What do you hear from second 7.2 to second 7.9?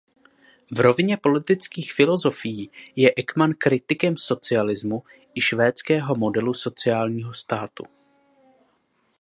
státu.